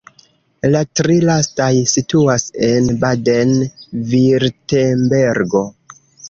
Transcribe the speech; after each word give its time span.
La 0.75 0.79
tri 0.99 1.17
lastaj 1.29 1.67
situas 1.91 2.45
en 2.69 2.89
Baden-Virtembergo. 3.05 5.63